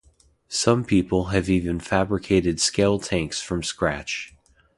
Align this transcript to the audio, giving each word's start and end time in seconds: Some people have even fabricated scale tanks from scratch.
Some 0.49 0.83
people 0.83 1.25
have 1.25 1.47
even 1.47 1.79
fabricated 1.79 2.59
scale 2.59 2.97
tanks 2.97 3.39
from 3.39 3.61
scratch. 3.61 4.33